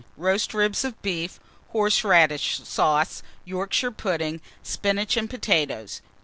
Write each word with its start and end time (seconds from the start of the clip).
Roast 0.17 0.51
ribs 0.55 0.83
of 0.83 0.99
beef, 1.03 1.39
horseradish 1.73 2.59
sauce, 2.63 3.21
Yorkshire 3.45 3.91
pudding, 3.91 4.41
spinach 4.63 5.15
and 5.15 5.29
potatoes. 5.29 6.01